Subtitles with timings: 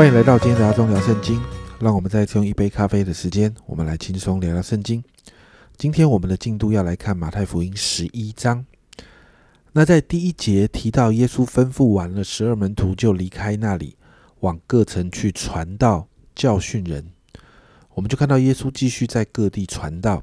[0.00, 1.38] 欢迎来到今天的阿忠聊圣经。
[1.78, 5.04] 让我们再次用一杯咖啡的时间，我们来轻松聊聊圣经。
[5.76, 8.64] 今天我们的进度要来看马太福音十一章。
[9.72, 13.98] 那在第一节提到，耶稣吩咐完了十二门徒，就离开那里，
[14.38, 17.12] 往各城去传道、教训人。
[17.92, 20.22] 我们就看到耶稣继续在各地传道。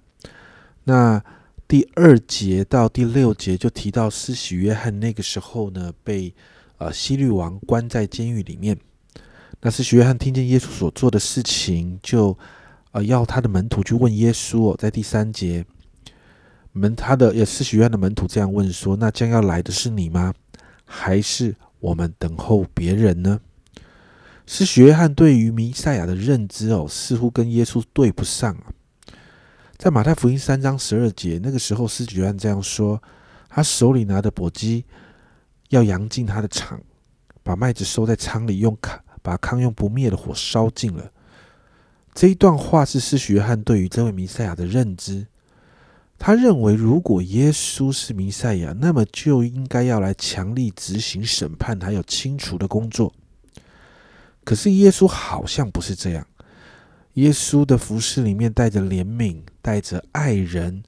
[0.85, 1.23] 那
[1.67, 6.33] 第二节到第六节就提到，施洗约翰那个时候呢，被
[6.79, 8.75] 呃西律王关在监狱里面。
[9.61, 12.37] 那施洗约翰听见耶稣所做的事情，就
[12.91, 14.75] 呃要他的门徒去问耶稣哦。
[14.77, 15.65] 在第三节，
[16.73, 20.33] 门他的也施洗约翰的门徒这样问说：“那将要来的是你吗？
[20.85, 23.39] 还是我们等候别人呢？”
[24.45, 28.71] 施洗约翰对于弥赛亚的认知哦，似乎跟耶稣对不上啊。
[29.75, 33.01] 在马太福音三章十二节，那个时候施洗约翰这样说
[33.49, 34.83] ：“他手里拿的簸箕，
[35.69, 36.79] 要扬进他的场，
[37.41, 41.11] 把麦子收在仓里，用卡。”把康用不灭的火烧尽了。
[42.13, 45.27] 这一段话是施许约翰对于这位弥赛亚的认知。
[46.17, 53.13] 他认为，如果耶稣是弥赛亚，那么就应该要来强力执行审判还有清除的工作。
[54.45, 56.25] 可是耶稣好像不是这样。
[57.15, 60.83] 耶稣的服饰里面带着怜悯，带着爱人，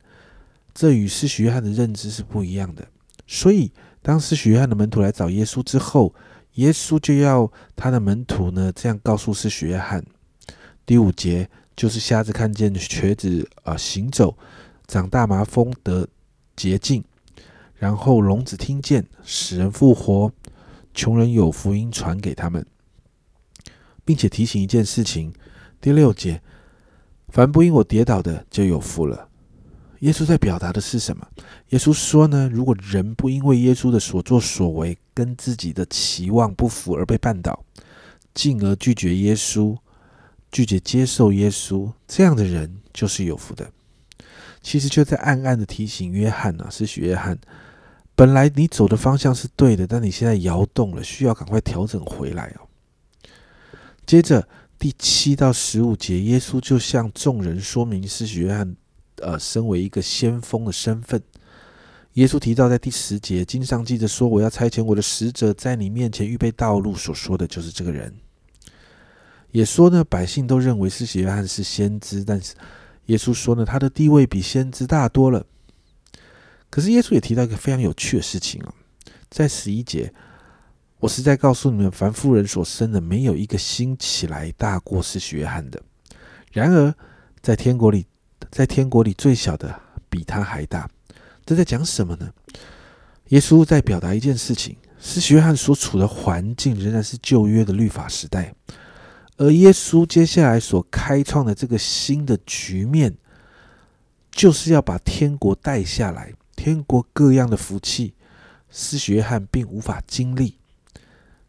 [0.74, 2.88] 这与施许约翰的认知是不一样的。
[3.28, 6.16] 所以，当施许约翰的门徒来找耶稣之后，
[6.60, 10.06] 耶稣就要他的门徒呢，这样告诉是约翰。
[10.86, 14.38] 第五节就是瞎子看见，瘸子啊行走，
[14.86, 16.06] 长大麻风得
[16.58, 17.02] 洁净，
[17.76, 20.30] 然后聋子听见，使人复活，
[20.94, 22.66] 穷人有福音传给他们，
[24.04, 25.32] 并且提醒一件事情。
[25.80, 26.42] 第六节，
[27.30, 29.30] 凡不因我跌倒的，就有福了。
[30.00, 31.26] 耶稣在表达的是什么？
[31.70, 37.66] 耶稣说呢，如果人不因为耶稣的所作所为跟自己的期望不符而被绊倒，
[38.34, 39.76] 进而拒绝耶稣、
[40.50, 43.70] 拒绝接受耶稣，这样的人就是有福的。
[44.62, 47.38] 其实就在暗暗的提醒约翰呢，是许约翰，
[48.16, 52.62] 本来你走的方向是对的，但你现在摇动了，需要赶快调整回来哦。
[54.06, 54.48] 接着
[54.80, 58.74] 第七到十五节，耶稣就向众人说明是许约翰。
[59.22, 61.22] 呃，身为一个先锋的身份，
[62.14, 68.14] 耶稣提到在第十节，经上记着说：“我要差遣我的使者在你面前预备道路。”所说的就是这个人。
[69.52, 72.56] 也说呢，百姓都认为是约翰是先知，但是
[73.06, 75.46] 耶稣说呢，他的地位比先知大多了。
[76.70, 78.74] 可是耶稣也提到一个非常有趣的事情哦，
[79.30, 80.14] 在十一节，
[81.00, 85.82] 我是在告诉你们，凡妇人所生的，没有一个兴起来大过是约翰的。
[86.52, 86.94] 然而
[87.42, 88.06] 在天国里。
[88.52, 90.90] 在天国里最小的比他还大，
[91.50, 92.32] 这在讲什么呢？
[93.30, 98.54] 耶稣在表达一件事情：，是约翰所处的环境仍然是旧约的律法时代，
[99.38, 103.18] 而耶稣接下来所开创的这个新的局面，
[104.30, 106.32] 就是要把天国带下来。
[106.56, 108.14] 天国各样的福气，
[108.70, 110.56] 施洗约翰并无法经历。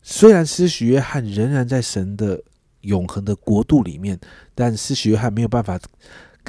[0.01, 2.43] 虽然施洗约翰仍然在神的
[2.81, 4.19] 永恒的国度里面，
[4.55, 5.79] 但施洗约翰没有办法。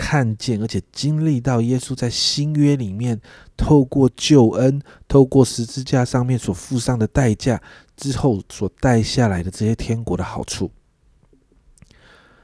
[0.04, 3.22] 看见，而且经历到耶稣在新约里面
[3.56, 7.62] 透过救恩、透过十字架上面所付上的代价
[7.96, 10.72] 之后所带下来的这些天国的好处。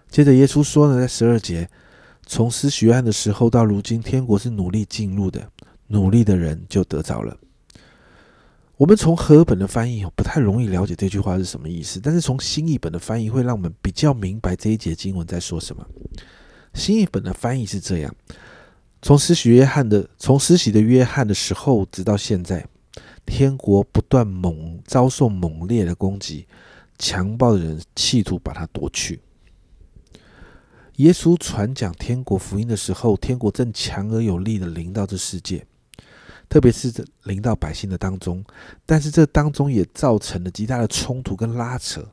[0.08, 1.68] 接着，耶稣说呢，在十二节，
[2.28, 5.50] 从施许愿的时候到如今，天国是努力进入的，
[5.88, 7.36] 努力的人就得着了。
[8.78, 15.84] 我们从和本的翻译不太容易了解这句话是什么意思，但是从新译本的翻译会让我们比较明白这一节经文在说什么。
[16.78, 18.16] 新译本的翻译是这样：
[19.02, 22.66] 从施洗约翰的从施洗的约翰的时候，直到现在，
[23.26, 26.48] 天国不断猛遭受猛烈的攻击，
[27.00, 29.20] 强暴的人企图把它夺去。
[30.98, 35.66] 耶稣传讲天国福音的时候，天国正强而有力的临到这世界，
[36.48, 36.94] 特别是
[37.24, 38.46] 临到百姓的当中。
[38.86, 42.08] 但是这当中也造成了极大的冲突跟拉扯，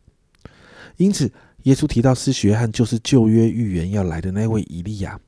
[0.96, 1.30] 因此。
[1.64, 5.18] 耶稣提到施洗约翰就是旧约预言要来的那位以利亚，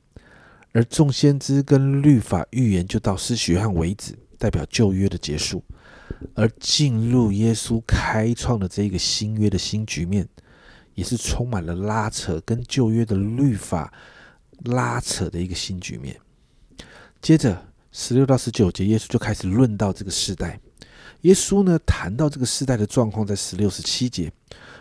[0.71, 5.63] 而众先知跟律法预言就到施洗约翰为止，代表旧约的结束，
[6.35, 10.27] 而进入耶稣开创的这个新约的新局面，
[10.93, 13.91] 也是充满了拉扯跟旧约的律法
[14.65, 16.15] 拉扯的一个新局面。
[17.19, 20.59] 接着十六到十九节，耶稣就开始论到这个时代。
[21.21, 24.31] 耶稣呢谈到这个时代的状况，在十六十七节。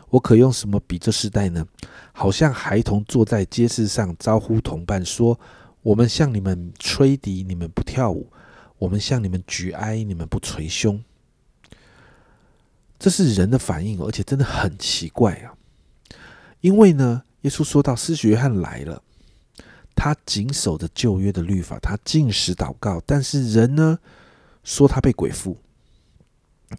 [0.09, 1.67] 我可用什么比这世代呢？
[2.13, 5.39] 好像孩童坐在街市上招呼同伴说
[5.83, 8.31] ：“我们向你们吹笛，你们不跳舞；
[8.79, 11.03] 我们向你们举哀，你们不捶胸。”
[13.01, 15.55] 这是人的反应，而且真的很奇怪啊！
[16.61, 19.03] 因为呢，耶稣说到，施洗约翰来了，
[19.97, 23.99] 他谨守着旧约的律法，他进食祷告，但是人呢
[24.63, 25.59] 说他被鬼附，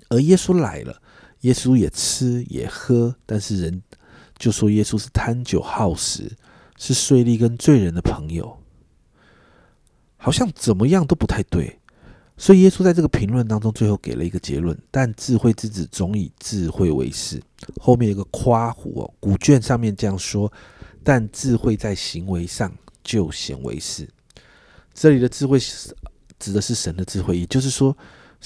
[0.09, 1.01] 而耶稣来了，
[1.41, 3.81] 耶稣也吃也喝，但是人
[4.37, 6.31] 就说耶稣是贪酒好食，
[6.77, 8.57] 是税吏跟罪人的朋友，
[10.17, 11.79] 好像怎么样都不太对。
[12.39, 17.41] 所以耶稣在这个评论当中，最后给了一个结论：但智慧之子总以智慧为是。
[17.81, 20.51] 后面有个夸胡哦，古卷上面这样说：
[21.03, 22.71] 但智慧在行为上
[23.03, 24.07] 就显为是。
[24.93, 25.57] 这里的智慧
[26.37, 27.97] 指的是神的智慧，也就是说，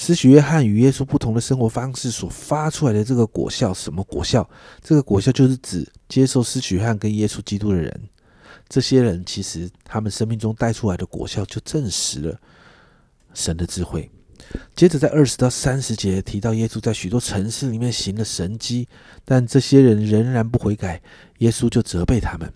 [0.01, 4.49] 施洗约翰与耶稣不同的生活方式所发出来的这个果效，什么果效？
[4.81, 8.09] 这个果效就是指接受施洗约翰跟耶稣基督的人，
[8.67, 12.35] 这些人其实他们生命中带出来的果效，就证实了。
[13.35, 14.09] 神的智慧。
[14.75, 18.87] 接着在二十到三十节提到，耶稣在许多城市里面行了神迹，
[19.23, 20.99] 但这些人仍然不悔改，
[21.37, 22.51] 耶稣就责备他们。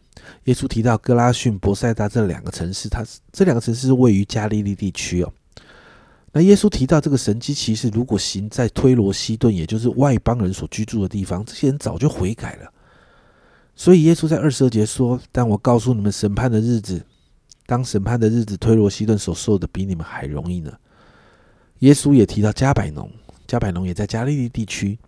[0.45, 5.31] 耶稣提到哥拉逊、博塞达这两个城市，它这两个城市是位于加利利地区哦。
[6.37, 12.69] 那耶稣提到这个神迹，其实如果行在推罗西顿，也就是外邦人所居住的地方，这些人早就悔改了。
[13.73, 17.01] 所以耶稣在二十二节说：“但我告诉你们，审判的日子。”
[17.65, 20.77] 当审判的日子，推罗西顿所受的比你们还容易呢。
[21.79, 23.09] 耶稣也提到加百农，
[23.47, 24.99] 加百农也在加利利地区。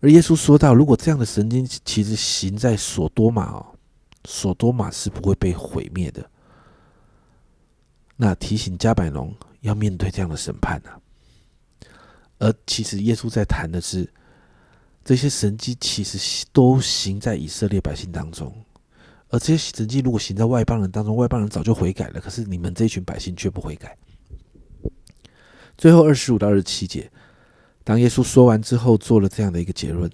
[0.00, 3.64] 而耶稣说到，如果这样的神经其实行在索多玛哦，
[4.24, 6.28] 索多玛是不会被毁灭的。
[8.16, 10.90] 那提醒加百农要面对这样的审判呢？
[12.38, 14.08] 而其实耶稣在谈的是，
[15.04, 18.54] 这些神迹其实都行在以色列百姓当中。
[19.28, 22.20] 而这些神迹如果行在外邦人当中，外邦人早就悔改了。
[22.20, 23.96] 可是你们这群百姓却不悔改。
[25.78, 27.10] 最后二十五到二十七节，
[27.82, 30.10] 当耶稣说完之后，做了这样的一个结论：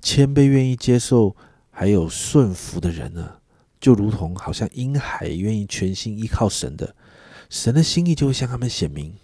[0.00, 1.36] 谦卑、愿意接受，
[1.70, 3.40] 还有顺服的人呢，
[3.78, 6.94] 就如同好像婴孩愿意全心依靠神的，
[7.48, 9.14] 神的心意就会向他们显明。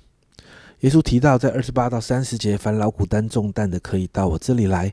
[0.80, 4.92] 耶稣提到，在二十八到三十节，凡劳苦担重担的，可以到我这里来，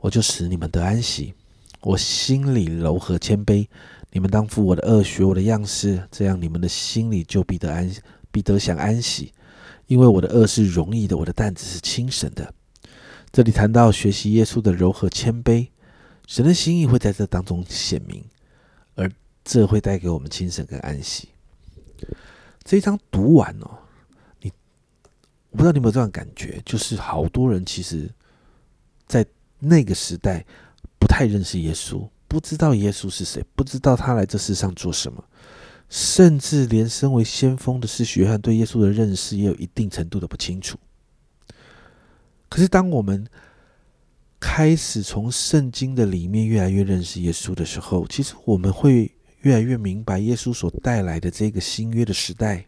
[0.00, 1.34] 我就使你们得安息。
[1.82, 3.66] 我心里柔和谦卑，
[4.10, 7.90] 你们当负我的恶，学我的样式，这样你们的心里就必得安，
[8.30, 9.32] 必得享安息。
[9.86, 12.52] 因为我的恶是容易的，我的担子是轻省的。
[13.30, 15.68] 这里谈到学习耶稣的柔和谦卑，
[16.26, 18.24] 神的心意会在这当中显明，
[18.94, 19.10] 而
[19.44, 21.28] 这会带给我们轻省跟安息。
[22.66, 23.78] 这一章读完哦，
[24.42, 24.52] 你
[25.50, 28.10] 我不知道你有没有这样感觉，就是好多人其实，
[29.06, 29.24] 在
[29.58, 30.44] 那个时代。
[30.98, 35.22] 不太认识耶稣，不知道耶稣是谁，不知道他来这世上做什么，
[35.88, 40.76] 甚至连身为先锋的是约翰对耶稣的认识也有一定程度的不清楚。
[42.48, 43.24] 可是，当我们
[44.40, 49.15] 开始从圣经的里面越来越认识耶稣的时候，其实我们会
[49.46, 52.66] 越来越明白耶稣所带来的这个新约的时代，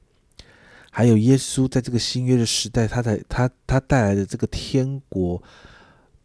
[0.90, 5.42] 还有耶稣在这个新约的时代，他在他他带来的这个天国。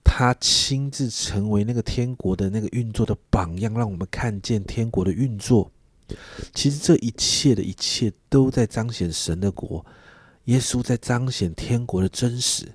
[0.05, 5.71] 他亲自成为那个天国的那个运作的榜样，让我们看见天国的运作。
[6.53, 9.83] 其实这一切的一切都在彰显神的国，
[10.45, 12.67] 耶稣在彰显天国的真实。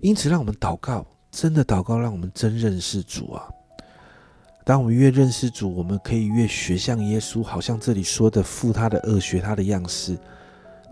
[0.00, 3.48] 因此，让我们祷告，真的祷告，让我们真认识主啊！
[4.64, 10.16] 当我们越认识主，我们可以越学像耶稣，好像这里说的，负他的恶，学他的样式。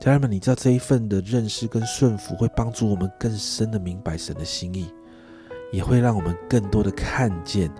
[0.01, 4.93] 家人们，你知道这一份的认识跟顺服，会帮助我们更深的明白神的心意。
[5.73, 7.71] 也会让我们更多的看见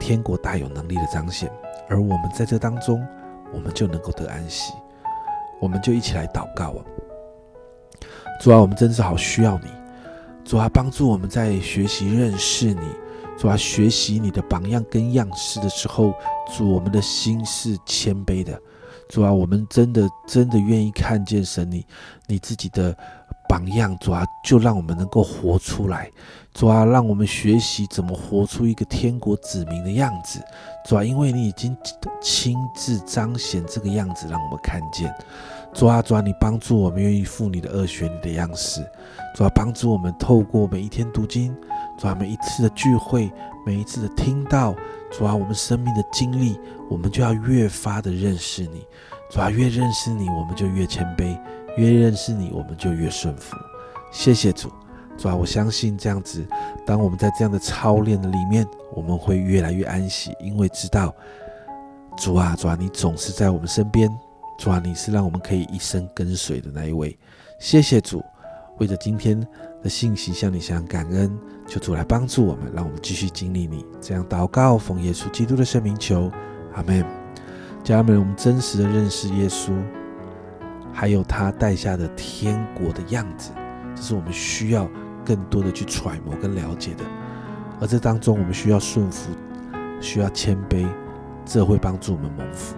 [0.00, 1.50] 天国大有能力的彰显，
[1.90, 3.06] 而我们在这当中，
[3.52, 4.72] 我们就能够得安息。
[5.60, 6.80] 我们就一起来祷告啊！
[8.40, 9.68] 主啊，我们真是好需要你。
[10.42, 13.03] 主啊，帮助我们在学习认识你。
[13.36, 16.14] 主啊，学习你的榜样跟样式的时候，
[16.56, 18.60] 主我们的心是谦卑的。
[19.08, 21.84] 主啊，我们真的真的愿意看见神你
[22.26, 22.96] 你自己的。
[23.46, 26.10] 榜样，主啊，就让我们能够活出来，
[26.54, 30.42] 主啊，让我们学习怎么活出一个天国子民的样子，
[30.86, 31.76] 主啊，因为你已经
[32.22, 35.14] 亲自彰显这个样子，让我们看见，
[35.74, 38.80] 主啊，主啊，你帮助我们愿意负你的恶学你的样式，
[39.34, 41.54] 主啊，帮助我们透过每一天读经，
[41.98, 43.30] 主啊，每一次的聚会，
[43.66, 44.72] 每一次的听到，
[45.10, 46.56] 主啊，我们生命的经历，
[46.88, 48.86] 我们就要越发的认识你，
[49.28, 51.36] 主啊，越认识你，我们就越谦卑。
[51.76, 53.56] 越认识你，我们就越顺服。
[54.12, 54.70] 谢谢主，
[55.18, 56.46] 主啊，我相信这样子，
[56.86, 61.12] 当我们在这样的操练的里面，我们会越来越安息，因为知道
[62.16, 64.08] 主啊，主啊，你总是在我们身边，
[64.58, 67.16] 主啊，你是让我们可以一生跟随的那一位。
[67.58, 68.22] 谢谢主，
[68.78, 69.40] 为着今天
[69.82, 73.84] 的信息向你向感恩，求主来帮助我们，让我们继续经历你。
[74.00, 76.30] 这样祷告，奉耶稣基督的圣名求，
[76.74, 77.04] 阿门。
[77.82, 79.72] 家人们，我们真实的认识耶稣，
[80.92, 83.50] 还有他带下的天国的样子，
[83.94, 84.88] 这是我们需要
[85.24, 87.04] 更多的去揣摩跟了解的。
[87.80, 89.30] 而这当中，我们需要顺服，
[90.00, 90.86] 需要谦卑，
[91.44, 92.74] 这会帮助我们蒙福，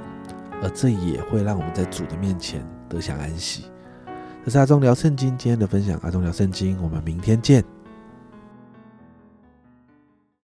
[0.62, 3.64] 而这也会让我们在主的面前得享安息。
[4.44, 7.75] 这是阿忠聊圣经今天的分享，阿忠聊圣经，我们明天见。